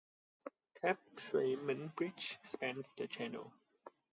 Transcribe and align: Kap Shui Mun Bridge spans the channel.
Kap 0.73 0.97
Shui 1.19 1.55
Mun 1.57 1.91
Bridge 1.95 2.39
spans 2.41 2.91
the 2.97 3.05
channel. 3.05 3.53